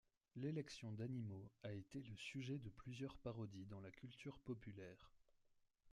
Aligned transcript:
L'élection 0.35 0.91
d'animaux 0.93 1.51
a 1.61 1.71
été 1.73 2.01
le 2.01 2.15
sujet 2.17 2.57
de 2.57 2.69
plusieurs 2.69 3.15
parodies 3.19 3.67
dans 3.67 3.79
la 3.81 3.91
culture 3.91 4.39
populaire. 4.39 5.11